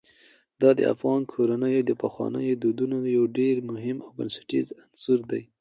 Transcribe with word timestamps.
دا 0.61 0.69
د 0.77 0.79
افغان 0.93 1.21
کورنیو 1.31 1.87
د 1.89 1.91
پخوانیو 2.01 2.59
دودونو 2.61 2.97
یو 3.17 3.23
ډېر 3.39 3.55
مهم 3.69 3.97
او 4.05 4.09
بنسټیز 4.17 4.67
عنصر 4.81 5.19
دی. 5.31 5.43